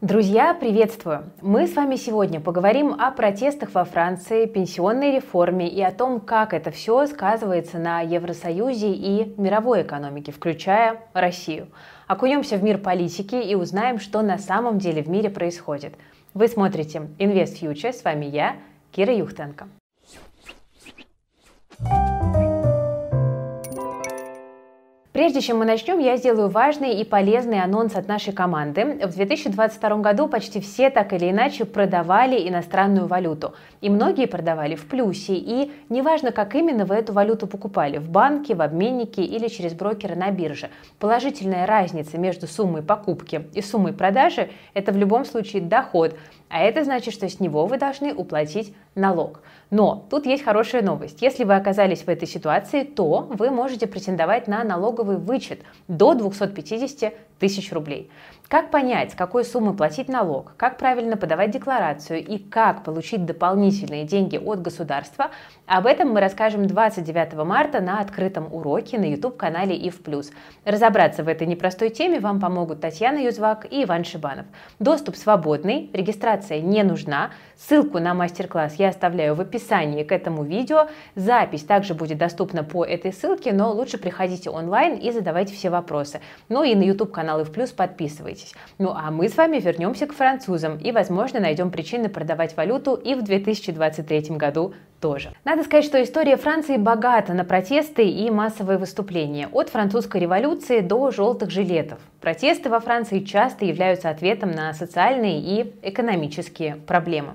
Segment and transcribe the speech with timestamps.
[0.00, 1.30] Друзья, приветствую!
[1.42, 6.54] Мы с вами сегодня поговорим о протестах во Франции, пенсионной реформе и о том, как
[6.54, 11.68] это все сказывается на Евросоюзе и мировой экономике, включая Россию.
[12.06, 15.92] Окунемся в мир политики и узнаем, что на самом деле в мире происходит.
[16.32, 18.56] Вы смотрите Invest Future, с вами я,
[18.92, 19.68] Кира Юхтенко.
[25.12, 29.00] Прежде чем мы начнем, я сделаю важный и полезный анонс от нашей команды.
[29.04, 33.54] В 2022 году почти все так или иначе продавали иностранную валюту.
[33.80, 35.34] И многие продавали в плюсе.
[35.34, 40.14] И неважно, как именно вы эту валюту покупали, в банке, в обменнике или через брокера
[40.14, 40.70] на бирже.
[41.00, 46.14] Положительная разница между суммой покупки и суммой продажи– это в любом случае доход.
[46.50, 49.40] А это значит, что с него вы должны уплатить налог.
[49.70, 51.22] Но тут есть хорошая новость.
[51.22, 57.14] Если вы оказались в этой ситуации, то вы можете претендовать на налоговый вычет до 250
[57.38, 58.10] тысяч рублей.
[58.50, 64.02] Как понять, с какой суммы платить налог, как правильно подавать декларацию и как получить дополнительные
[64.02, 65.30] деньги от государства,
[65.66, 70.00] об этом мы расскажем 29 марта на открытом уроке на YouTube-канале ИВ+.
[70.64, 74.46] Разобраться в этой непростой теме вам помогут Татьяна Юзвак и Иван Шибанов.
[74.80, 77.30] Доступ свободный, регистрация не нужна.
[77.56, 80.88] Ссылку на мастер-класс я оставляю в описании к этому видео.
[81.14, 86.20] Запись также будет доступна по этой ссылке, но лучше приходите онлайн и задавайте все вопросы.
[86.48, 88.39] Ну и на YouTube-канал ИВ+, подписывайтесь.
[88.78, 93.14] Ну а мы с вами вернемся к французам и, возможно, найдем причины продавать валюту и
[93.14, 95.32] в 2023 году тоже.
[95.44, 99.48] Надо сказать, что история Франции богата на протесты и массовые выступления.
[99.52, 101.98] От французской революции до желтых жилетов.
[102.20, 107.34] Протесты во Франции часто являются ответом на социальные и экономические проблемы.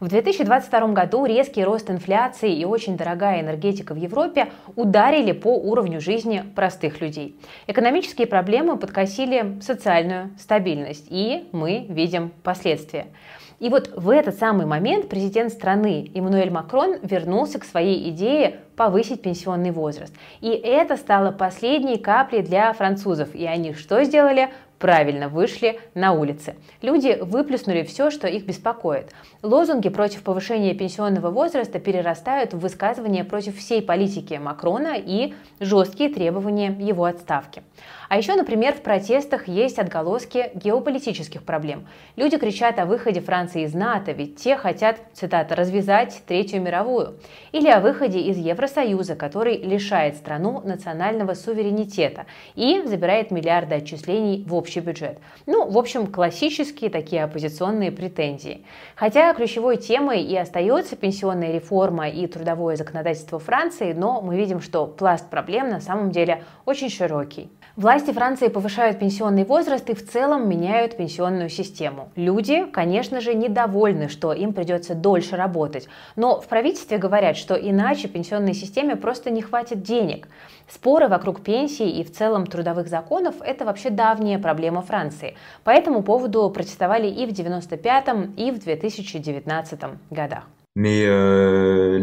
[0.00, 4.46] В 2022 году резкий рост инфляции и очень дорогая энергетика в Европе
[4.76, 7.36] ударили по уровню жизни простых людей.
[7.66, 13.08] Экономические проблемы подкосили социальную стабильность, и мы видим последствия.
[13.58, 19.20] И вот в этот самый момент президент страны Эммануэль Макрон вернулся к своей идее повысить
[19.20, 20.14] пенсионный возраст.
[20.40, 23.34] И это стало последней каплей для французов.
[23.34, 24.50] И они что сделали?
[24.78, 26.56] Правильно вышли на улицы.
[26.82, 29.12] Люди выплеснули все, что их беспокоит.
[29.42, 36.76] Лозунги против повышения пенсионного возраста перерастают в высказывания против всей политики Макрона и жесткие требования
[36.78, 37.62] его отставки.
[38.08, 41.86] А еще, например, в протестах есть отголоски геополитических проблем.
[42.16, 47.18] Люди кричат о выходе Франции из НАТО, ведь те хотят, цитата, «развязать Третью мировую».
[47.52, 52.24] Или о выходе из Евросоюза, который лишает страну национального суверенитета
[52.54, 55.18] и забирает миллиарды отчислений в общий бюджет.
[55.46, 58.64] Ну, в общем, классические такие оппозиционные претензии.
[58.96, 64.86] Хотя ключевой темой и остается пенсионная реформа и трудовое законодательство Франции, но мы видим, что
[64.86, 67.50] пласт проблем на самом деле очень широкий.
[67.78, 72.10] Власти Франции повышают пенсионный возраст и в целом меняют пенсионную систему.
[72.16, 75.86] Люди, конечно же, недовольны, что им придется дольше работать,
[76.16, 80.26] но в правительстве говорят, что иначе пенсионной системе просто не хватит денег.
[80.68, 85.36] Споры вокруг пенсии и в целом трудовых законов– это вообще давняя проблема Франции.
[85.62, 89.80] По этому поводу протестовали и в 1995 и в 2019
[90.10, 90.48] годах.
[90.74, 91.98] Mais euh,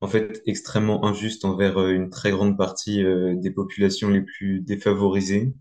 [0.00, 4.60] en fait extrêmement injuste envers euh, une très grande partie euh, des populations les plus
[4.60, 5.54] défavorisées.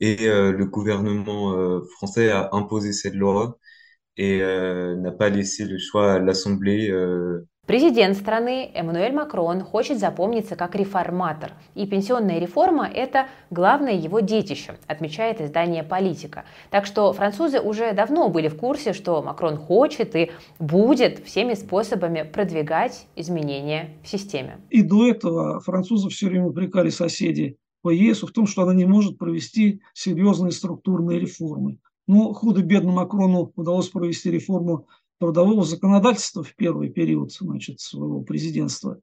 [0.00, 3.58] Et euh, le gouvernement français a imposé cette loi
[4.18, 6.90] et n'a pas laissé le choix à l'Assemblée
[7.66, 14.76] Президент страны Эммануэль Макрон хочет запомниться как реформатор, и пенсионная реформа– это главное его детище,
[14.86, 16.44] отмечает издание «Политика».
[16.70, 22.22] Так что французы уже давно были в курсе, что Макрон хочет и будет всеми способами
[22.22, 24.60] продвигать изменения в системе.
[24.70, 28.84] И до этого французы все время упрекали соседей по ЕС в том, что она не
[28.84, 31.78] может провести серьезные структурные реформы.
[32.06, 34.86] Но худо-бедно Макрону удалось провести реформу
[35.18, 39.00] трудового законодательства в первый период значит, своего президентства.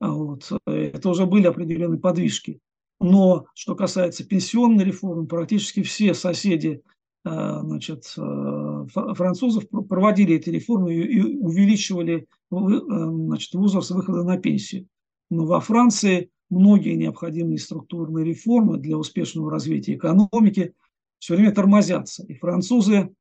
[0.00, 0.50] А вот.
[0.66, 2.60] Это уже были определенные подвижки.
[3.00, 6.82] Но что касается пенсионной реформы, практически все соседи
[7.24, 14.86] а, значит, а, французов проводили эти реформы и увеличивали значит, возраст выхода на пенсию.
[15.30, 20.74] Но во Франции многие необходимые структурные реформы для успешного развития экономики
[21.18, 22.24] все время тормозятся.
[22.26, 23.14] И французы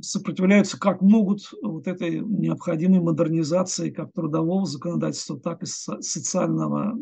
[0.00, 6.92] сопротивляются как могут вот этой необходимой модернизации как трудового законодательства, так и социального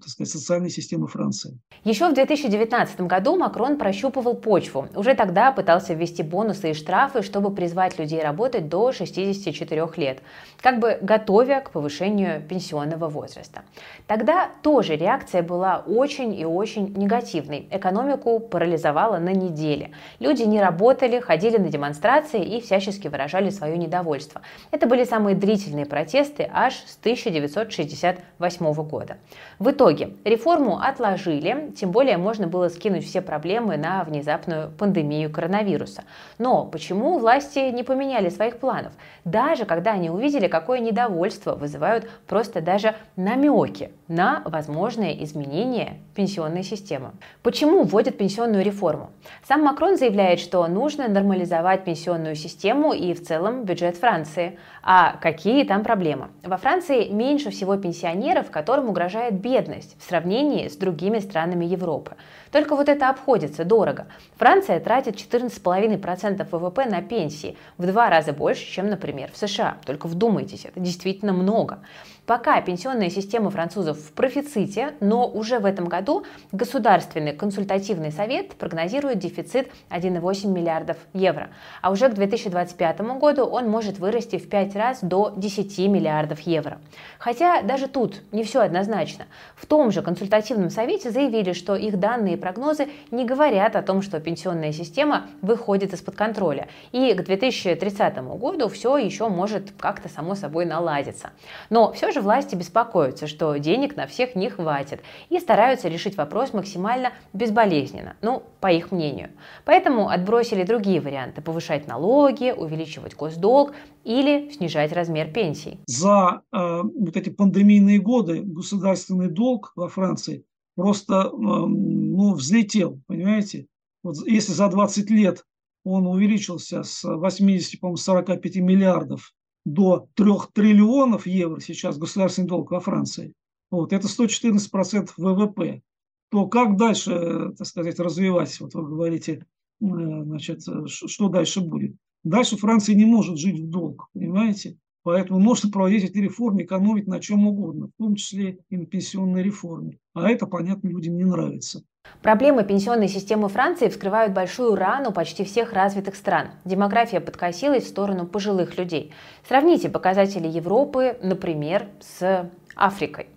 [0.00, 1.58] так сказать, социальной системы Франции.
[1.84, 4.88] Еще в 2019 году Макрон прощупывал почву.
[4.94, 10.22] Уже тогда пытался ввести бонусы и штрафы, чтобы призвать людей работать до 64 лет,
[10.60, 13.62] как бы готовя к повышению пенсионного возраста.
[14.06, 17.68] Тогда тоже реакция была очень и очень негативной.
[17.70, 19.90] Экономику парализовала на неделе.
[20.20, 24.40] Люди не работали, ходили на демонстрации и всячески выражали свое недовольство.
[24.70, 29.18] Это были самые длительные протесты аж с 1968 года.
[29.58, 36.04] В итоге реформу отложили, тем более можно было скинуть все проблемы на внезапную пандемию коронавируса.
[36.38, 38.92] Но почему власти не поменяли своих планов?
[39.24, 47.12] Даже когда они увидели, какое недовольство вызывают просто даже намеки на возможное изменение пенсионной системы.
[47.42, 49.10] Почему вводят пенсионную реформу?
[49.46, 54.58] Сам Макрон заявляет, что нужно нормализовать пенсионную систему и в целом бюджет Франции.
[54.82, 56.28] А какие там проблемы?
[56.42, 62.16] Во Франции меньше всего пенсионеров, которым угрожает бедность в сравнении с другими странами Европы.
[62.50, 64.06] Только вот это обходится дорого.
[64.36, 69.76] Франция тратит 14,5% ВВП на пенсии, в два раза больше, чем, например, в США.
[69.84, 71.80] Только вдумайтесь, это действительно много.
[72.26, 79.18] Пока пенсионная система французов в профиците, но уже в этом году Государственный консультативный совет прогнозирует
[79.18, 81.50] дефицит 1,8 миллиардов евро.
[81.82, 86.78] А уже к 2025 году он может вырасти в 5 раз до 10 миллиардов евро.
[87.18, 89.26] Хотя даже тут не все однозначно.
[89.54, 94.00] В том же консультативном совете заявили, что их данные и прогнозы не говорят о том,
[94.00, 96.68] что пенсионная система выходит из-под контроля.
[96.92, 101.30] И к 2030 году все еще может как-то само собой наладиться.
[101.68, 106.52] Но все же власти беспокоятся, что денег на всех не хватит и стараются решить вопрос
[106.52, 109.30] максимально безболезненно, ну, по их мнению.
[109.64, 113.74] Поэтому отбросили другие варианты– повышать налоги, увеличивать госдолг
[114.04, 115.78] или снижать размер пенсий.
[115.86, 120.44] За э, вот эти пандемийные годы государственный долг во Франции
[120.76, 123.66] просто э, ну, взлетел, понимаете?
[124.02, 125.44] Вот если за 20 лет
[125.84, 129.32] он увеличился с 80, по 45 миллиардов
[129.64, 133.34] до 3 триллионов евро сейчас государственный долг во Франции,
[133.70, 135.82] вот, это 114% ВВП,
[136.30, 139.46] то как дальше, так сказать, развивать, вот вы говорите,
[139.80, 141.96] э, значит, что дальше будет?
[142.24, 144.78] Дальше Франция не может жить в долг, понимаете?
[145.04, 149.42] Поэтому можно проводить эти реформы, экономить на чем угодно, в том числе и на пенсионной
[149.42, 149.98] реформе.
[150.14, 151.82] А это, понятно, людям не нравится.
[152.22, 156.48] Проблемы пенсионной системы Франции вскрывают большую рану почти всех развитых стран.
[156.64, 159.12] Демография подкосилась в сторону пожилых людей.
[159.46, 163.28] Сравните показатели Европы, например, с Африкой.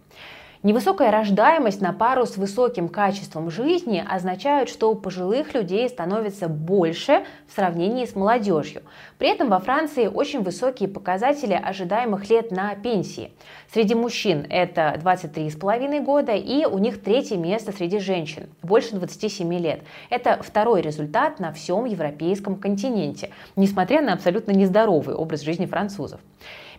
[0.68, 7.24] Невысокая рождаемость на пару с высоким качеством жизни означают, что у пожилых людей становится больше
[7.48, 8.82] в сравнении с молодежью.
[9.18, 13.32] При этом во Франции очень высокие показатели ожидаемых лет на пенсии.
[13.72, 19.84] Среди мужчин это 23,5 года и у них третье место среди женщин, больше 27 лет.
[20.10, 26.20] Это второй результат на всем европейском континенте, несмотря на абсолютно нездоровый образ жизни французов.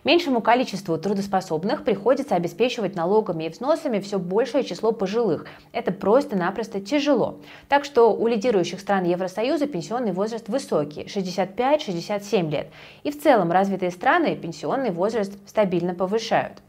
[0.03, 5.45] Меньшему количеству трудоспособных приходится обеспечивать налогами и взносами все большее число пожилых.
[5.73, 7.39] Это просто-напросто тяжело.
[7.67, 12.67] Так что у лидирующих стран Евросоюза пенсионный возраст высокий– 65-67 лет.
[13.03, 16.61] И в целом развитые страны пенсионный возраст стабильно повышают.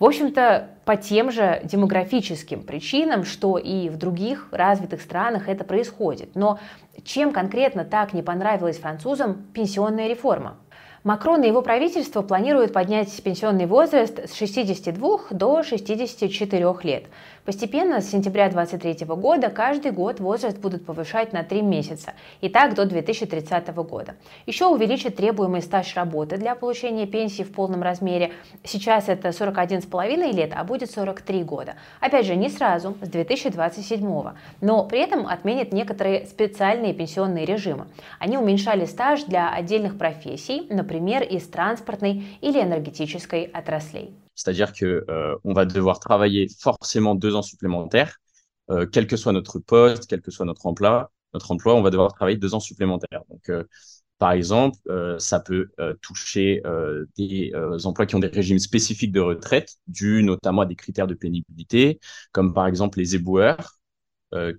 [0.00, 6.34] В общем-то, по тем же демографическим причинам, что и в других развитых странах это происходит.
[6.34, 6.58] Но
[7.04, 10.56] чем конкретно так не понравилась французам пенсионная реформа?
[11.04, 17.04] Макрон и его правительство планируют поднять пенсионный возраст с 62 до 64 лет.
[17.44, 22.74] Постепенно с сентября 2023 года каждый год возраст будут повышать на 3 месяца, и так
[22.74, 24.14] до 2030 года.
[24.46, 28.32] Еще увеличат требуемый стаж работы для получения пенсии в полном размере.
[28.62, 31.74] Сейчас это 41,5 лет, а будет 43 года.
[32.00, 34.32] Опять же, не сразу, с 2027.
[34.62, 37.88] Но при этом отменят некоторые специальные пенсионные режимы.
[38.18, 44.14] Они уменьшали стаж для отдельных профессий, например, из транспортной или энергетической отраслей.
[44.34, 48.18] C'est-à-dire que euh, va devoir travailler forcément deux ans supplémentaires,
[48.70, 51.12] euh, quel que soit notre poste, quel que soit notre emploi.
[51.34, 53.22] Notre emploi, on va devoir travailler deux ans supplémentaires.
[53.28, 53.64] Donc, euh,
[54.18, 54.78] par exemple,
[55.18, 56.62] ça peut toucher
[57.16, 57.52] des
[57.84, 61.98] emplois qui ont des régimes spécifiques de retraite, dus notamment à des critères de pénibilité,
[62.32, 63.80] comme par exemple les éboueurs,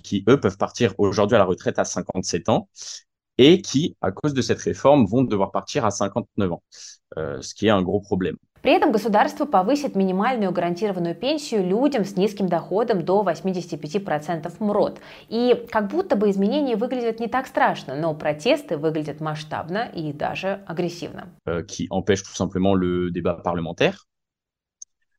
[0.04, 2.70] qui eux peuvent partir aujourd'hui à la retraite à 57 ans
[3.38, 6.64] et qui, à cause de cette réforme, vont devoir partir à 59 ans,
[7.16, 8.36] ce qui est un gros problème.
[8.66, 15.00] При этом государство повысит минимальную гарантированную пенсию людям с низким доходом до 85% МРОД.
[15.30, 20.64] И как будто бы изменения выглядят не так страшно, но протесты выглядят масштабно и даже
[20.66, 21.28] агрессивно.
[21.46, 24.08] Qui empêche tout simplement le débat parlementaire.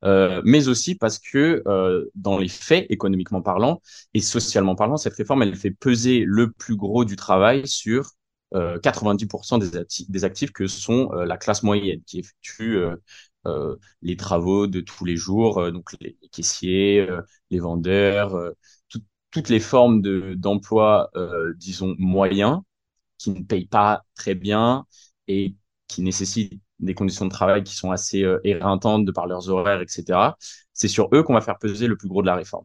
[0.04, 3.80] euh, mais aussi parce que euh, dans les faits, économiquement parlant
[4.12, 8.10] et socialement parlant, cette réforme, elle fait peser le plus gros du travail sur
[8.52, 12.78] 90% des, des, actifs que sont la classe moyenne qui effectue
[14.02, 17.06] les travaux de tous les jours, donc les, caissiers,
[17.50, 18.36] les vendeurs,
[19.30, 20.02] toutes les formes
[20.36, 21.10] d'emploi,
[21.56, 22.60] disons, moyens,
[23.18, 24.86] qui ne payent pas très bien
[25.28, 25.54] et
[25.88, 29.80] qui nécessitent des conditions de travail qui sont assez euh, éreintantes de par leurs horaires,
[29.80, 30.36] etc.
[30.72, 32.64] C'est sur eux qu'on va faire peser le plus gros de la réforme.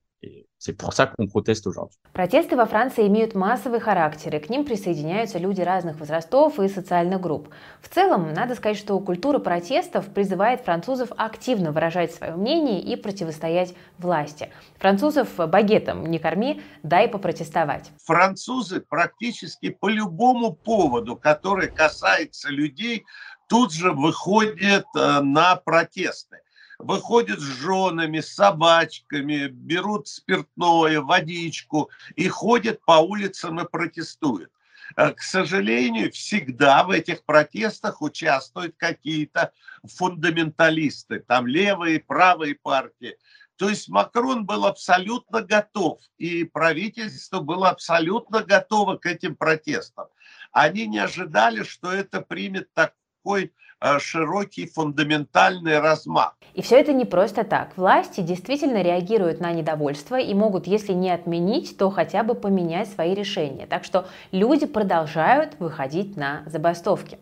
[0.58, 1.98] C'est pour ça qu'on proteste aujourd'hui.
[2.14, 7.20] Протесты во Франции имеют массовый характер, и к ним присоединяются люди разных возрастов и социальных
[7.20, 7.50] групп.
[7.82, 13.74] В целом, надо сказать, что культура протестов призывает французов активно выражать свое мнение и противостоять
[13.98, 14.52] власти.
[14.78, 17.90] Французов багетом не корми, дай попротестовать.
[18.06, 23.06] Французы практически по любому поводу, который касается людей,
[23.48, 26.42] тут же выходят э, на протесты.
[26.84, 34.52] Выходят с женами, с собачками, берут спиртное, водичку и ходят по улицам и протестуют.
[34.96, 39.52] Э, к сожалению, всегда в этих протестах участвуют какие-то
[39.84, 43.18] фундаменталисты, там левые, правые партии.
[43.56, 50.08] То есть Макрон был абсолютно готов, и правительство было абсолютно готово к этим протестам.
[50.52, 53.52] Они не ожидали, что это примет так, такой
[53.82, 56.36] э, широкий фундаментальный размах.
[56.54, 57.78] И все это не просто так.
[57.78, 63.14] Власти действительно реагируют на недовольство и могут, если не отменить, то хотя бы поменять свои
[63.14, 63.68] решения.
[63.68, 67.18] Так что люди продолжают выходить на забастовки.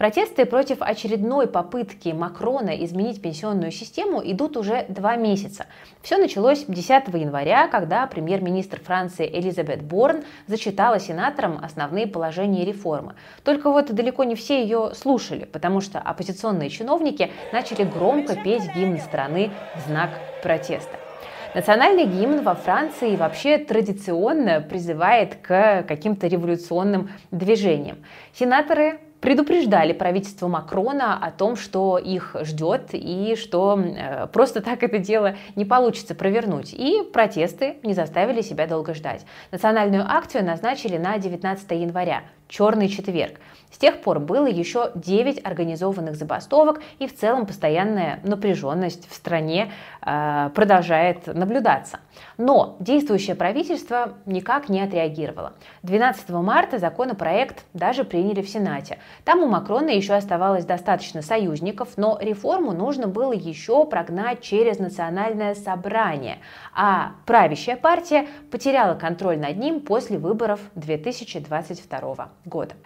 [0.00, 5.66] Протесты против очередной попытки Макрона изменить пенсионную систему идут уже два месяца.
[6.00, 13.14] Все началось 10 января, когда премьер-министр Франции Элизабет Борн зачитала сенаторам основные положения реформы.
[13.44, 19.00] Только вот далеко не все ее слушали, потому что оппозиционные чиновники начали громко петь гимн
[19.00, 20.98] страны в знак протеста.
[21.54, 27.98] Национальный гимн во Франции вообще традиционно призывает к каким-то революционным движениям.
[28.32, 34.98] Сенаторы предупреждали правительство Макрона о том, что их ждет и что э, просто так это
[34.98, 36.72] дело не получится провернуть.
[36.72, 39.24] И протесты не заставили себя долго ждать.
[39.50, 43.40] Национальную акцию назначили на 19 января, черный четверг.
[43.70, 49.72] С тех пор было еще 9 организованных забастовок, и в целом постоянная напряженность в стране
[50.02, 52.00] э, продолжает наблюдаться.
[52.36, 55.52] Но действующее правительство никак не отреагировало.
[55.84, 58.98] 12 марта законопроект даже приняли в Сенате.
[59.24, 65.54] Там у Макрона еще оставалось достаточно союзников, но реформу нужно было еще прогнать через национальное
[65.54, 66.38] собрание.
[66.74, 72.39] А правящая партия потеряла контроль над ним после выборов 2022 года.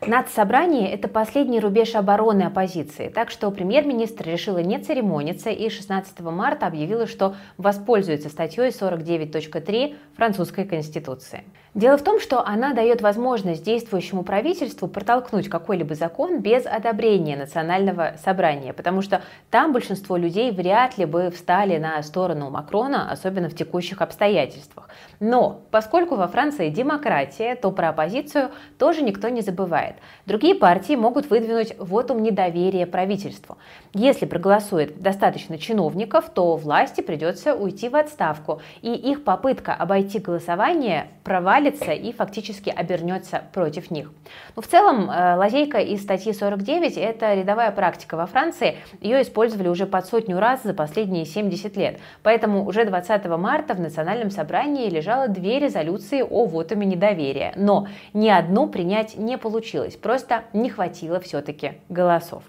[0.05, 6.67] Нацсобрание– это последний рубеж обороны оппозиции, так что премьер-министр решила не церемониться и 16 марта
[6.67, 11.45] объявила, что воспользуется статьей 49.3 французской конституции.
[11.75, 18.15] Дело в том, что она дает возможность действующему правительству протолкнуть какой-либо закон без одобрения национального
[18.25, 23.57] собрания, потому что там большинство людей вряд ли бы встали на сторону Макрона, особенно в
[23.57, 24.89] текущих обстоятельствах.
[25.19, 29.97] Но поскольку во Франции демократия, то про оппозицию тоже никто не забывает.
[30.27, 33.59] Другие партии могут выдвинуть вотум недоверия правительству.
[33.95, 41.09] Если проголосует достаточно чиновников, то власти придется уйти в отставку, и их попытка обойти голосование
[41.25, 44.11] провалится и фактически обернется против них.
[44.57, 48.77] Но в целом э, лазейка из статьи 49– это рядовая практика во Франции.
[49.01, 51.99] Ее использовали уже под сотню раз за последние 70 лет.
[52.23, 57.53] Поэтому уже 20 марта в Национальном собрании лежало две резолюции о вотуме недоверия.
[57.57, 62.43] Но ни одну принять не получилось, просто не хватило все-таки голосов.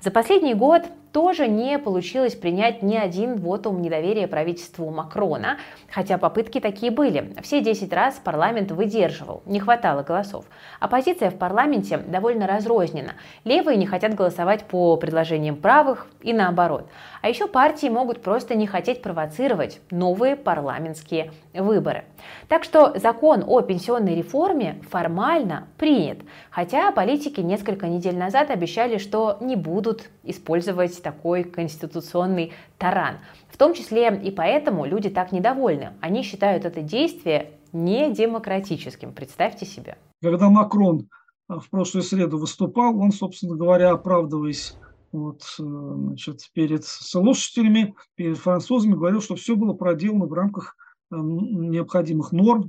[0.00, 5.58] За последний год тоже не получилось принять ни один вотум недоверия правительству Макрона,
[5.90, 7.34] хотя попытки такие были.
[7.42, 10.44] Все 10 раз парламент выдерживал, не хватало голосов.
[10.80, 13.12] Оппозиция в парламенте довольно разрознена.
[13.44, 16.88] Левые не хотят голосовать по предложениям правых и наоборот.
[17.22, 22.04] А еще партии могут просто не хотеть провоцировать новые парламентские выборы.
[22.48, 26.18] Так что закон о пенсионной реформе формально принят,
[26.50, 33.16] хотя политики несколько недель назад обещали, что не будут использовать такой конституционный таран.
[33.48, 35.92] В том числе и поэтому люди так недовольны.
[36.00, 39.12] Они считают это действие недемократическим.
[39.12, 39.98] Представьте себе.
[40.22, 41.08] Когда Макрон
[41.48, 44.76] э, в прошлую среду выступал, он, собственно говоря, оправдываясь
[45.12, 50.76] вот, э, значит, перед слушателями, перед французами, говорил, что все было проделано в рамках
[51.10, 52.68] э, необходимых норм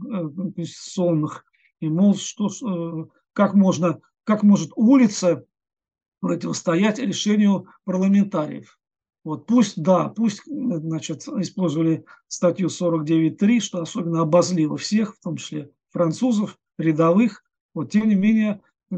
[0.53, 1.45] конституционных,
[1.79, 2.49] и, мол, что,
[3.33, 5.45] как, можно, как может улица
[6.19, 8.79] противостоять решению парламентариев.
[9.23, 15.71] Вот пусть, да, пусть, значит, использовали статью 49.3, что особенно обозлило всех, в том числе
[15.91, 17.43] французов, рядовых.
[17.73, 18.61] Вот, тем не менее,
[18.91, 18.95] э,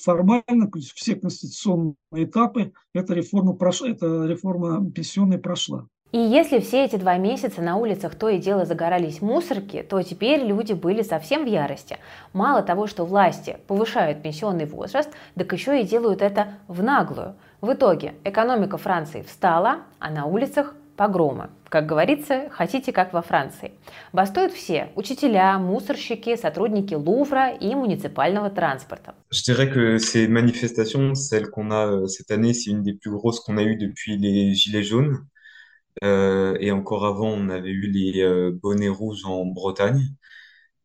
[0.00, 5.88] формально все конституционные этапы эта реформа, прошла, эта реформа пенсионная прошла.
[6.12, 10.44] И если все эти два месяца на улицах то и дело загорались мусорки, то теперь
[10.44, 11.96] люди были совсем в ярости.
[12.34, 17.34] Мало того, что власти повышают пенсионный возраст, так еще и делают это в наглую.
[17.62, 21.48] В итоге экономика Франции встала, а на улицах погромы.
[21.70, 23.72] Как говорится, хотите как во Франции.
[24.12, 29.14] Бастуют все– учителя, мусорщики, сотрудники Лувра и муниципального транспорта.
[29.30, 33.10] Je dirais que ces manifestations, celles qu'on a euh, cette année, c'est une des plus
[33.10, 35.24] grosses qu'on a eues depuis les Gilets jaunes.
[36.04, 40.08] Euh, et encore avant, on avait eu les euh, bonnets rouges en Bretagne.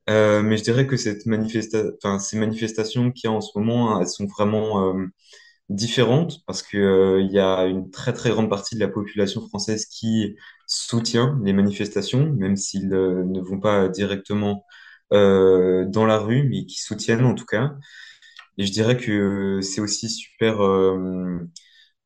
[0.09, 4.25] Euh, mais je dirais que ces manifestations qu'il y a en ce moment, elles sont
[4.25, 4.95] vraiment
[5.69, 9.85] différentes parce que il y a une très très grande partie de la population française
[9.87, 10.35] qui
[10.67, 14.65] soutient les manifestations, même s'ils ne vont pas directement
[15.11, 17.73] dans la rue, mais qui soutiennent en tout cas.
[18.57, 20.61] Et je dirais que c'est aussi super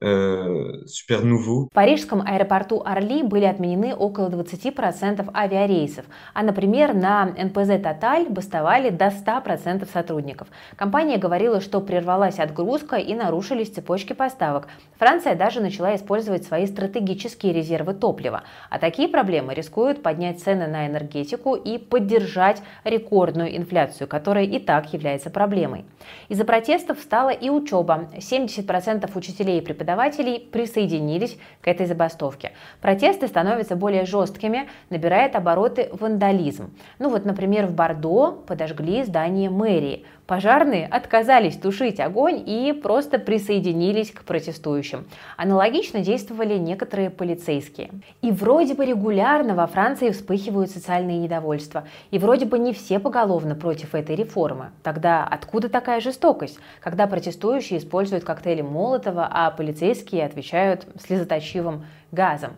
[0.03, 7.79] Э, супер В парижском аэропорту Орли были отменены около 20% авиарейсов, а, например, на НПЗ
[7.83, 10.47] «Тоталь» бастовали до 100% сотрудников.
[10.75, 14.69] Компания говорила, что прервалась отгрузка и нарушились цепочки поставок.
[14.97, 18.41] Франция даже начала использовать свои стратегические резервы топлива.
[18.71, 24.93] А такие проблемы рискуют поднять цены на энергетику и поддержать рекордную инфляцию, которая и так
[24.93, 25.85] является проблемой.
[26.27, 28.09] Из-за протестов стала и учеба.
[28.17, 32.51] 70% учителей и преподавателей преподавателей присоединились к этой забастовке.
[32.81, 36.73] Протесты становятся более жесткими, набирает обороты вандализм.
[36.99, 40.05] Ну вот, например, в Бордо подожгли здание мэрии.
[40.31, 45.05] Пожарные отказались тушить огонь и просто присоединились к протестующим.
[45.35, 47.89] Аналогично действовали некоторые полицейские.
[48.21, 51.83] И вроде бы регулярно во Франции вспыхивают социальные недовольства.
[52.11, 54.71] И вроде бы не все поголовно против этой реформы.
[54.83, 61.83] Тогда откуда такая жестокость, когда протестующие используют коктейли Молотова, а полицейские отвечают слезоточивым
[62.13, 62.51] газом?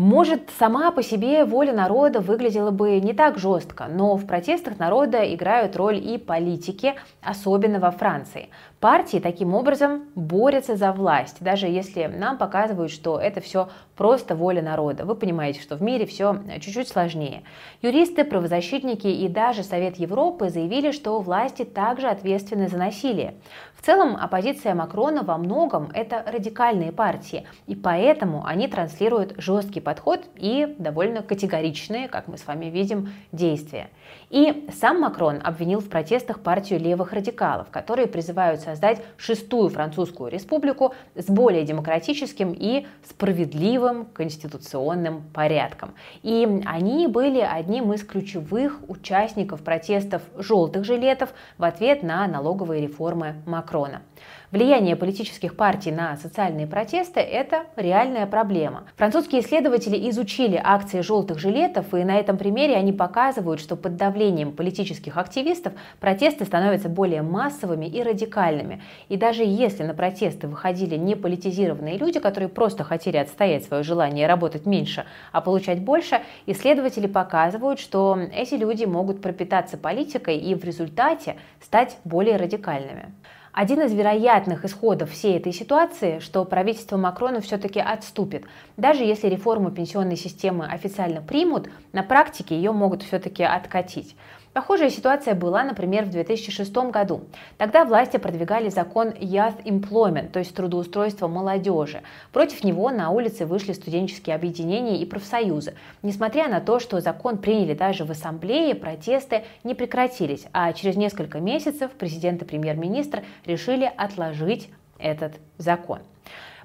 [0.00, 5.34] Может, сама по себе воля народа выглядела бы не так жестко, но в протестах народа
[5.34, 8.48] играют роль и политики, особенно во Франции.
[8.80, 14.62] Партии таким образом борются за власть, даже если нам показывают, что это все просто воля
[14.62, 15.04] народа.
[15.04, 17.42] Вы понимаете, что в мире все чуть-чуть сложнее.
[17.82, 23.34] Юристы, правозащитники и даже Совет Европы заявили, что власти также ответственны за насилие.
[23.76, 30.24] В целом, оппозиция Макрона во многом это радикальные партии, и поэтому они транслируют жесткий подход
[30.36, 33.90] и довольно категоричные, как мы с вами видим, действия.
[34.30, 40.94] И сам Макрон обвинил в протестах партию левых радикалов, которые призывают создать шестую французскую республику
[41.14, 45.94] с более демократическим и справедливым конституционным порядком.
[46.22, 53.42] И они были одним из ключевых участников протестов желтых жилетов в ответ на налоговые реформы
[53.46, 54.02] Макрона.
[54.52, 58.82] Влияние политических партий на социальные протесты– это реальная проблема.
[58.96, 64.50] Французские исследователи изучили акции желтых жилетов, и на этом примере они показывают, что под давлением
[64.50, 68.82] политических активистов протесты становятся более массовыми и радикальными.
[69.08, 74.26] И даже если на протесты выходили не политизированные люди, которые просто хотели отстоять свое желание
[74.26, 80.64] работать меньше, а получать больше, исследователи показывают, что эти люди могут пропитаться политикой и в
[80.64, 83.12] результате стать более радикальными.
[83.52, 88.44] Один из вероятных исходов всей этой ситуации, что правительство Макрона все-таки отступит.
[88.76, 94.14] Даже если реформу пенсионной системы официально примут, на практике ее могут все-таки откатить.
[94.52, 97.22] Похожая ситуация была, например, в 2006 году.
[97.56, 102.02] Тогда власти продвигали закон Youth Employment, то есть трудоустройство молодежи.
[102.32, 105.74] Против него на улице вышли студенческие объединения и профсоюзы.
[106.02, 111.38] Несмотря на то, что закон приняли даже в ассамблее, протесты не прекратились, а через несколько
[111.38, 116.00] месяцев президент и премьер-министр решили отложить этот закон.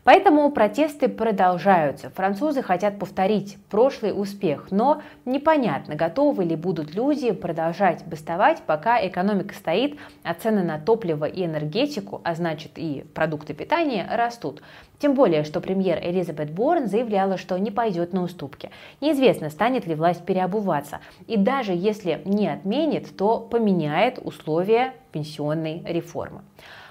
[0.05, 2.11] Поэтому протесты продолжаются.
[2.11, 9.55] Французы хотят повторить прошлый успех, но непонятно, готовы ли будут люди продолжать бастовать, пока экономика
[9.55, 14.61] стоит, а цены на топливо и энергетику, а значит и продукты питания, растут.
[14.99, 18.69] Тем более, что премьер Элизабет Борн заявляла, что не пойдет на уступки.
[19.01, 20.99] Неизвестно, станет ли власть переобуваться.
[21.25, 26.43] И даже если не отменит, то поменяет условия пенсионной реформы.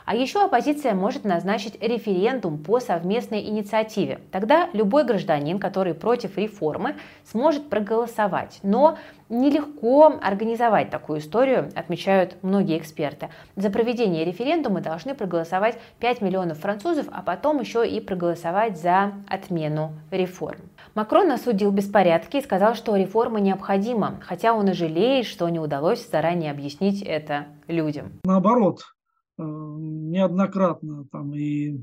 [0.04, 4.20] А еще оппозиция может назначить референдум по совместной инициативе.
[4.30, 8.58] Тогда любой гражданин, который против реформы, сможет проголосовать.
[8.62, 8.98] Но
[9.30, 13.30] Нелегко организовать такую историю, отмечают многие эксперты.
[13.56, 19.92] За проведение референдума должны проголосовать 5 миллионов французов, а потом еще и проголосовать за отмену
[20.10, 20.60] реформ.
[20.94, 26.06] Макрон осудил беспорядки и сказал, что реформа необходима, хотя он и жалеет, что не удалось
[26.08, 28.12] заранее объяснить это людям.
[28.24, 28.93] Наоборот,
[29.38, 31.78] неоднократно там и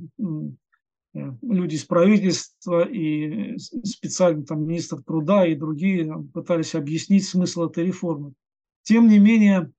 [1.13, 7.85] Э, люди из правительства и специально там министр труда и другие пытались объяснить смысл этой
[7.85, 8.33] реформы.
[8.83, 9.71] Тем не менее,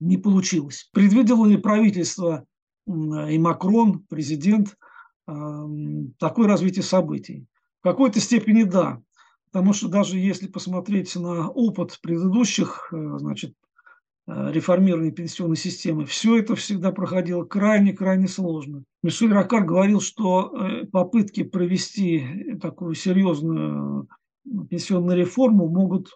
[0.00, 0.88] не получилось.
[0.92, 2.46] Предвидело ли правительство
[2.86, 4.76] и Макрон, президент,
[5.26, 7.46] такое развитие событий?
[7.80, 9.00] В какой-то степени да.
[9.52, 13.69] Потому что даже если посмотреть на опыт предыдущих э, значит, Э,
[14.50, 18.84] реформирования пенсионной системы, все это всегда проходило крайне-крайне сложно.
[19.02, 24.08] Мишель Ракар говорил, что э, попытки провести такую серьезную
[24.44, 26.10] э, пенсионную реформу могут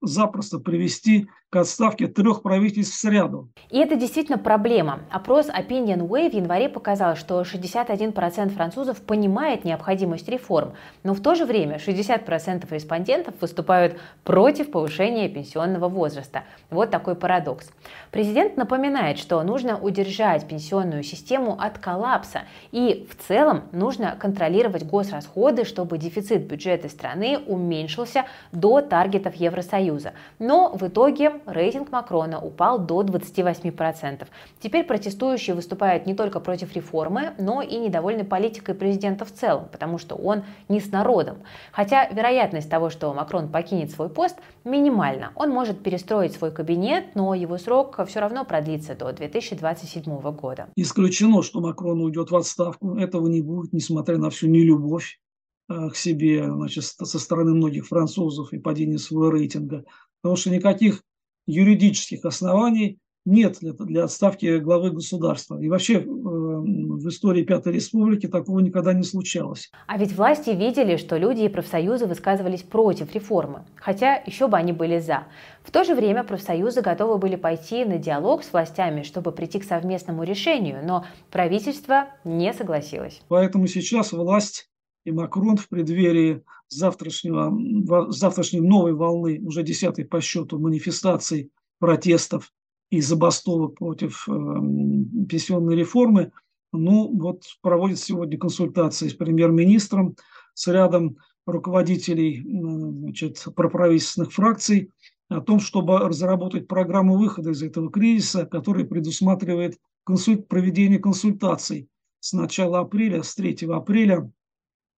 [0.00, 3.48] запросто привести к отставке трех правительств сряду.
[3.70, 5.00] И это действительно проблема.
[5.12, 10.72] Опрос Opinion Way в январе показал, что 61% французов понимает необходимость реформ,
[11.04, 16.42] но в то же время 60% респондентов выступают против повышения пенсионного возраста.
[16.68, 17.70] Вот такой парадокс.
[18.10, 25.64] Президент напоминает, что нужно удержать пенсионную систему от коллапса и в целом нужно контролировать госрасходы,
[25.64, 30.12] чтобы дефицит бюджета страны уменьшился до таргетов Евросоюза.
[30.40, 34.26] Но в итоге рейтинг Макрона упал до 28%.
[34.60, 39.98] Теперь протестующие выступают не только против реформы, но и недовольны политикой президента в целом, потому
[39.98, 41.38] что он не с народом.
[41.72, 45.32] Хотя вероятность того, что Макрон покинет свой пост, минимальна.
[45.36, 50.68] Он может перестроить свой кабинет, но его срок все равно продлится до 2027 года.
[50.76, 52.96] Исключено, что Макрон уйдет в отставку.
[52.96, 55.20] Этого не будет, несмотря на всю нелюбовь
[55.68, 59.84] э, к себе значит, со стороны многих французов и падение своего рейтинга.
[60.20, 61.02] Потому что никаких
[61.46, 65.60] юридических оснований нет для, для отставки главы государства.
[65.60, 69.70] И вообще э, в истории Пятой Республики такого никогда не случалось.
[69.86, 74.72] А ведь власти видели, что люди и профсоюзы высказывались против реформы, хотя еще бы они
[74.72, 75.24] были за.
[75.64, 79.64] В то же время профсоюзы готовы были пойти на диалог с властями, чтобы прийти к
[79.64, 83.20] совместному решению, но правительство не согласилось.
[83.28, 84.68] Поэтому сейчас власть
[85.06, 92.52] и Макрон в преддверии завтрашнего, завтрашней новой волны, уже десятой по счету, манифестаций, протестов
[92.90, 96.32] и забастовок против э, пенсионной реформы,
[96.72, 100.16] ну вот проводит сегодня консультации с премьер-министром,
[100.54, 104.90] с рядом руководителей значит, проправительственных фракций
[105.28, 110.38] о том, чтобы разработать программу выхода из этого кризиса, которая предусматривает консуль...
[110.38, 111.88] проведение консультаций
[112.18, 114.32] с начала апреля, с 3 апреля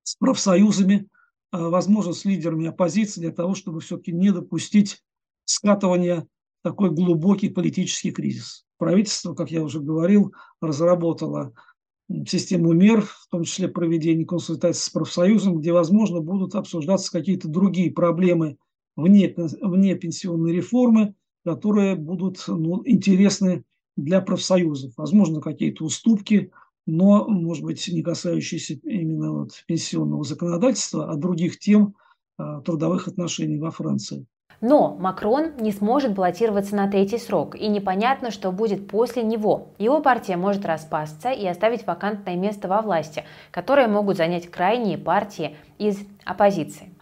[0.07, 1.09] с профсоюзами,
[1.51, 5.03] а, возможно, с лидерами оппозиции для того, чтобы все-таки не допустить
[5.45, 6.29] скатывания
[6.61, 8.65] в такой глубокий политический кризис.
[8.79, 11.55] Правительство, как я уже говорил, разработало
[12.29, 17.91] систему мер, в том числе проведение консультаций с профсоюзом, где, возможно, будут обсуждаться какие-то другие
[17.91, 18.59] проблемы
[18.95, 23.65] вне, вне пенсионной реформы, которые будут ну, интересны
[23.97, 24.93] для профсоюзов.
[24.97, 26.53] Возможно, какие-то уступки–
[26.87, 28.79] но, может быть, не касающиеся
[29.17, 31.95] именно вот пенсионного законодательства, а других тем
[32.39, 34.27] а, трудовых отношений во Франции.
[34.63, 39.69] Но Макрон не сможет баллотироваться на третий срок, и непонятно, что будет после него.
[39.79, 45.57] Его партия может распасться и оставить вакантное место во власти, которое могут занять крайние партии
[45.79, 46.96] из оппозиции.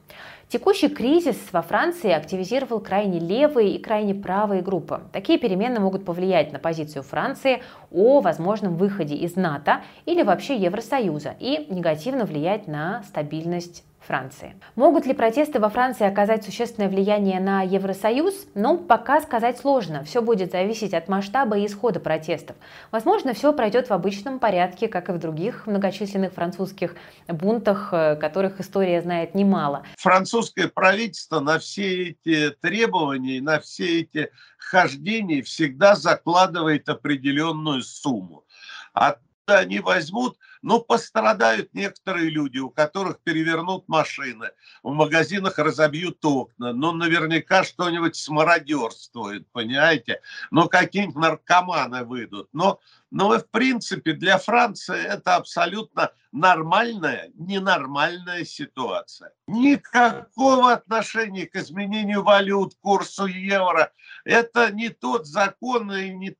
[0.48, 5.02] Текущий кризис во Франции активизировал крайне левые и крайне правые группы.
[5.12, 11.34] Такие перемены могут повлиять на позицию Франции о возможном выходе из НАТО или вообще Евросоюза
[11.40, 14.54] и негативно влиять на стабильность Франции.
[14.76, 18.46] Могут ли протесты во Франции оказать существенное влияние на Евросоюз?
[18.54, 20.04] Ну, пока сказать сложно.
[20.04, 22.56] Все будет зависеть от масштаба и исхода протестов.
[22.90, 26.96] Возможно, все пройдет в обычном порядке, как и в других многочисленных французских
[27.28, 29.84] бунтах, э, которых история знает немало.
[29.98, 38.44] Французское правительство на все эти требования, на все эти хождения всегда закладывает определенную сумму.
[38.92, 44.48] Откуда они возьмут– ну, пострадают некоторые люди, у которых перевернут машины,
[44.82, 50.22] в магазинах разобьют окна, ну, наверняка что-нибудь смародерствует, понимаете?
[50.50, 52.48] Ну, какие-нибудь наркоманы выйдут.
[52.54, 52.80] Но,
[53.10, 59.32] но, в принципе, для Франции это абсолютно нормальная, ненормальная ситуация.
[59.46, 63.92] Никакого отношения к изменению валют, курсу евро.
[64.24, 66.34] Это не тот закон и не,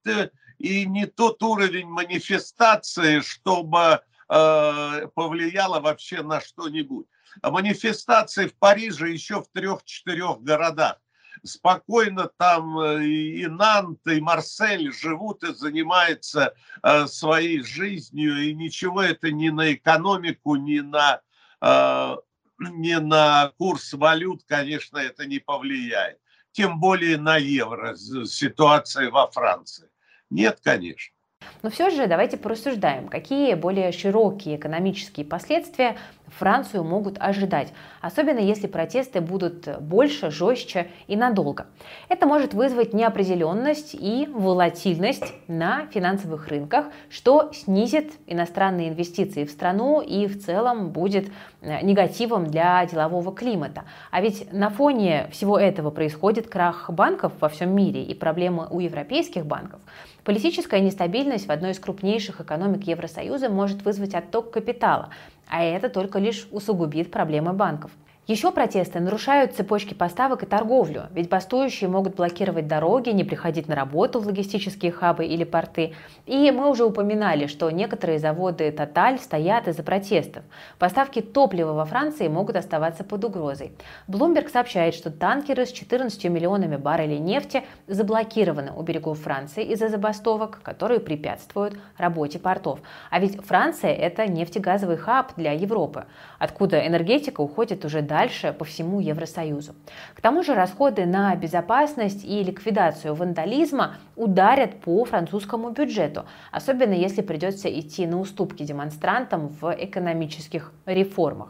[0.64, 4.00] и не тот уровень манифестации, чтобы
[4.30, 7.06] э, повлияло вообще на что-нибудь.
[7.42, 10.96] А манифестации в Париже еще в трех-четырех городах.
[11.42, 19.02] Спокойно там э, и Нант, и Марсель живут и занимаются э, своей жизнью, и ничего
[19.02, 21.20] это ни на экономику, ни на,
[21.60, 22.16] э,
[22.58, 26.18] ни на курс валют, конечно, это не повлияет.
[26.52, 29.90] Тем более на евро, ситуация во Франции.
[30.34, 31.14] Нет, конечно.
[31.62, 38.66] Но все же давайте порассуждаем, какие более широкие экономические последствия Францию могут ожидать, особенно если
[38.66, 41.66] протесты будут больше, жестче и надолго.
[42.08, 50.00] Это может вызвать неопределенность и волатильность на финансовых рынках, что снизит иностранные инвестиции в страну
[50.00, 53.84] и в целом будет э, негативом для делового климата.
[54.10, 58.80] А ведь на фоне всего этого происходит крах банков во всем мире и проблемы у
[58.80, 59.80] европейских банков.
[60.24, 65.10] Политическая нестабильность в одной из крупнейших экономик Евросоюза может вызвать отток капитала,
[65.48, 67.90] а это только лишь усугубит проблемы банков.
[68.26, 73.74] Еще протесты нарушают цепочки поставок и торговлю, ведь бастующие могут блокировать дороги, не приходить на
[73.74, 75.92] работу в логистические хабы или порты.
[76.24, 80.42] И мы уже упоминали, что некоторые заводы Total стоят из-за протестов.
[80.78, 83.72] Поставки топлива во Франции могут оставаться под угрозой.
[84.08, 90.60] Bloomberg сообщает, что танкеры с 14 миллионами баррелей нефти заблокированы у берегов Франции из-за забастовок,
[90.62, 92.80] которые препятствуют работе портов.
[93.10, 96.06] А ведь Франция– это нефтегазовый хаб для Европы,
[96.38, 99.74] откуда энергетика уходит уже до дальше по всему Евросоюзу.
[100.14, 107.22] К тому же расходы на безопасность и ликвидацию вандализма ударят по французскому бюджету, особенно если
[107.22, 111.48] придется идти на уступки демонстрантам в экономических реформах.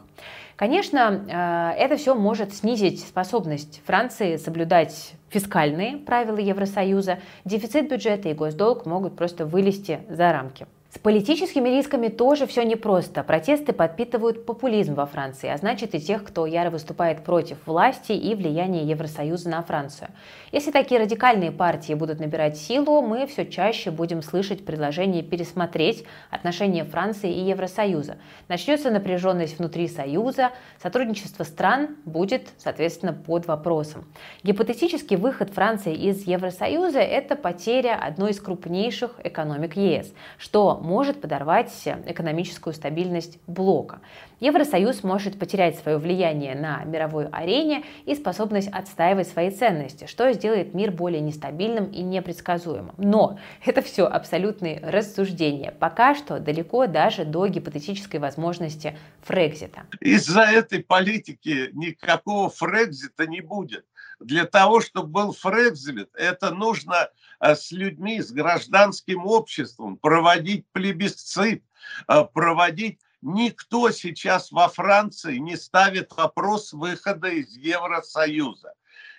[0.55, 7.19] Конечно, э, это все может снизить способность Франции соблюдать фискальные правила Евросоюза.
[7.43, 10.65] Дефицит бюджета и госдолг могут просто вылезти за рамки.
[10.95, 13.21] С политическими рисками тоже все непросто.
[13.21, 18.33] Протесты подпитывают популизм во Франции, а значит и тех, кто яро выступает против власти и
[18.33, 20.07] влияния Евросоюза на Францию.
[20.53, 26.85] Если такие радикальные партии будут набирать силу, мы все чаще будем слышать предложение пересмотреть отношения
[26.85, 28.15] Франции и Евросоюза.
[28.47, 34.05] Начнется напряженность внутри Союза, сотрудничество стран будет, соответственно, под вопросом.
[34.43, 41.71] Гипотетический выход Франции из Евросоюза– это потеря одной из крупнейших экономик ЕС, что может подорвать
[42.05, 43.99] экономическую стабильность блока.
[44.39, 50.73] Евросоюз может потерять свое влияние на мировой арене и способность отстаивать свои ценности, что сделает
[50.73, 52.95] мир более нестабильным и непредсказуемым.
[52.97, 55.71] Но это все абсолютные рассуждения.
[55.71, 59.83] Пока что далеко даже до гипотетической возможности Фрекзита.
[59.99, 63.85] Из-за этой политики никакого Фрекзита не будет.
[64.19, 71.63] Для того, чтобы был Фрекзит, это нужно с людьми, с гражданским обществом проводить плебисцит,
[72.07, 78.73] э, проводить Никто сейчас во Франции не ставит вопрос выхода из Евросоюза.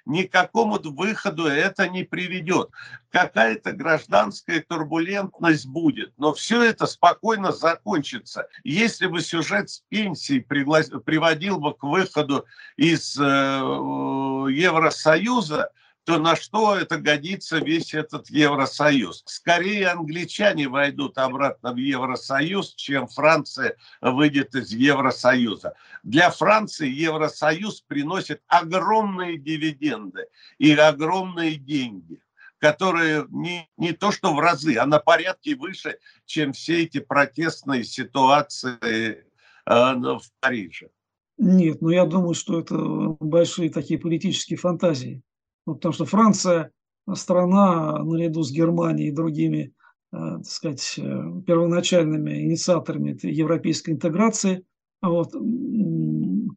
[0.04, 2.70] Никакому выходу это не приведет.
[3.10, 8.46] Какая-то гражданская турбулентность будет, но все это спокойно закончится.
[8.62, 15.72] Если бы сюжет с пенсией приводил бы к выходу из э, Евросоюза,
[16.06, 19.24] то на что это годится весь этот Евросоюз?
[19.26, 25.74] Скорее англичане войдут обратно в Евросоюз, чем Франция выйдет из Евросоюза.
[26.04, 32.20] Для Франции Евросоюз приносит огромные дивиденды и огромные деньги
[32.58, 37.84] которые не, не то что в разы, а на порядке выше, чем все эти протестные
[37.84, 39.24] ситуации э,
[39.66, 40.88] в Париже.
[41.36, 42.74] Нет, ну я думаю, что это
[43.20, 45.22] большие такие политические фантазии.
[45.66, 46.70] Ну, потому что Франция
[47.14, 49.72] страна наряду с Германией и другими,
[50.12, 51.02] э, так сказать, э,
[51.46, 54.64] первоначальными инициаторами европейской интеграции.
[55.02, 55.34] Вот.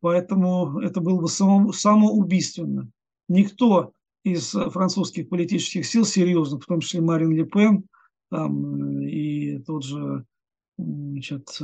[0.01, 2.89] Поэтому это было бы само, самоубийственно.
[3.27, 3.93] Никто
[4.23, 7.85] из французских политических сил серьезных, в том числе Марин Ле Пен
[8.29, 10.25] там, э, и тот же
[10.77, 11.59] значит,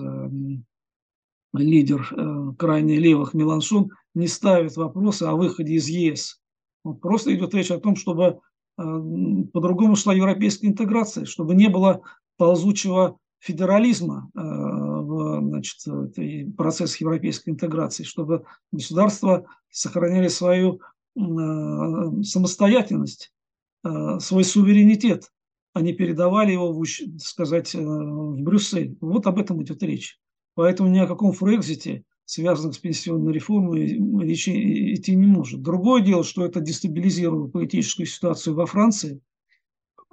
[1.53, 6.41] лидер крайне левых Меланшон, не ставит вопросы о выходе из ЕС.
[6.93, 8.39] Просто идет речь о том, чтобы
[8.77, 8.81] э,
[9.53, 12.01] по-другому шла европейская интеграция, чтобы не было
[12.37, 20.79] ползучего федерализма э, в значит, процесс европейской интеграции, чтобы государства сохраняли свою
[21.15, 23.31] э, самостоятельность,
[24.19, 25.31] свой суверенитет,
[25.73, 26.85] а не передавали его, в,
[27.19, 28.97] сказать, в Брюссель.
[28.99, 30.19] Вот об этом идет речь.
[30.55, 35.61] Поэтому ни о каком Фрекзите связанных с пенсионной реформой, речи идти не может.
[35.61, 39.21] Другое дело, что это дестабилизировало политическую ситуацию во Франции,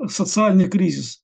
[0.08, 1.22] социальный кризис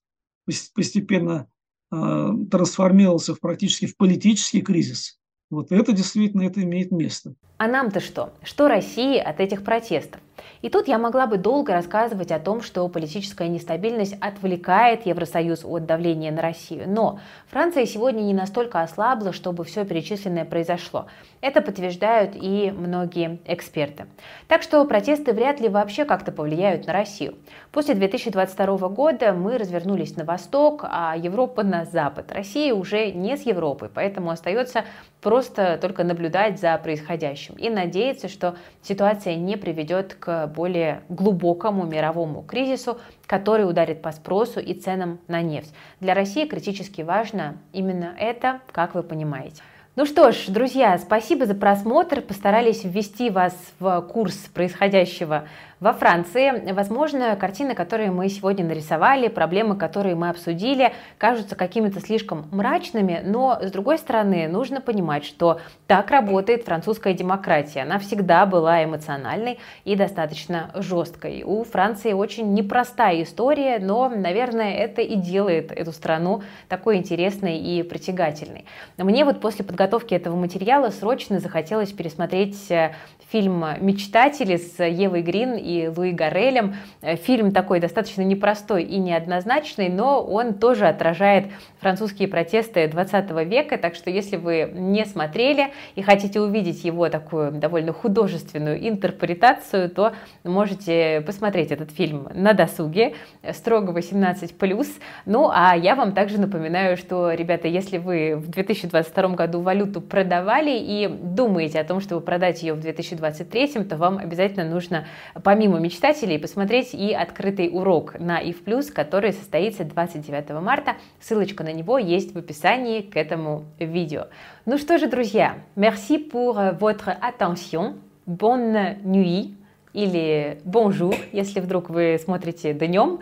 [0.73, 1.47] постепенно
[1.91, 7.35] э, трансформировался в практически в политический кризис, вот это действительно это имеет место.
[7.57, 8.33] А нам-то что?
[8.43, 10.21] Что России от этих протестов?
[10.61, 15.85] И тут я могла бы долго рассказывать о том, что политическая нестабильность отвлекает Евросоюз от
[15.85, 16.83] давления на Россию.
[16.87, 21.07] Но Франция сегодня не настолько ослабла, чтобы все перечисленное произошло.
[21.39, 24.07] Это подтверждают и многие эксперты.
[24.49, 27.35] Так что протесты вряд ли вообще как-то повлияют на Россию.
[27.71, 32.31] После 2022 года мы развернулись на восток, а Европа на запад.
[32.33, 34.83] Россия уже не с Европой, поэтому остается
[35.21, 42.41] просто только наблюдать за происходящим и надеяться, что ситуация не приведет к более глубокому мировому
[42.41, 45.73] кризису, который ударит по спросу и ценам на нефть.
[45.99, 49.61] Для России критически важно именно это, как вы понимаете.
[49.95, 52.21] Ну что ж, друзья, спасибо за просмотр.
[52.21, 55.47] Постарались ввести вас в курс происходящего
[55.79, 62.47] во Франции, возможно, картины, которые мы сегодня нарисовали, проблемы, которые мы обсудили, кажутся какими-то слишком
[62.51, 67.83] мрачными, но, с другой стороны, нужно понимать, что так работает французская демократия.
[67.83, 71.43] Она всегда была эмоциональной и достаточно жесткой.
[71.43, 77.83] У Франции очень непростая история, но, наверное, это и делает эту страну такой интересной и
[77.83, 78.65] притягательной.
[78.97, 82.95] Мне вот после подготовки этого материала срочно захотелось пересмотреть э,
[83.31, 86.75] фильм «Мечтатели» с Евой Грин и Луи Гарелем.
[87.01, 91.45] Э, фильм такой достаточно непростой и неоднозначный, но он тоже отражает
[91.79, 97.51] французские протесты 20 века, так что если вы не смотрели и хотите увидеть его такую
[97.51, 103.13] довольно художественную интерпретацию, то можете посмотреть этот фильм на досуге,
[103.53, 104.87] строго 18+.
[105.25, 110.71] Ну, а я вам также напоминаю, что, ребята, если вы в 2022 году валюту продавали
[110.71, 115.05] и думаете о том, чтобы продать ее в 2023, то вам обязательно нужно,
[115.43, 120.95] помимо мечтателей, посмотреть и открытый урок на IF+, который состоится 29 марта.
[121.19, 124.27] Ссылочка на него есть в описании к этому видео.
[124.65, 127.95] Ну что же, друзья, merci pour votre attention.
[128.25, 129.55] Bonne nuit
[129.91, 133.21] или bonjour, если вдруг вы смотрите днем.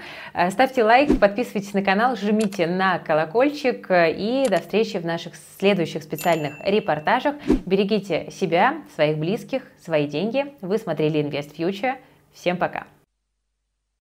[0.49, 6.55] Ставьте лайк, подписывайтесь на канал, жмите на колокольчик и до встречи в наших следующих специальных
[6.65, 7.35] репортажах.
[7.65, 10.53] Берегите себя, своих близких, свои деньги.
[10.59, 11.95] Вы смотрели Invest Future.
[12.37, 12.85] Всем пока!